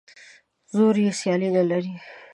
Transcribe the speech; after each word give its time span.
زور 0.75 0.95
یې 1.03 1.11
سیال 1.19 1.41
نه 1.57 1.63
لري. 1.69 1.93